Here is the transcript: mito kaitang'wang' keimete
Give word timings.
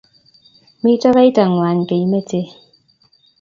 mito 0.83 1.07
kaitang'wang' 1.15 1.83
keimete 1.89 2.39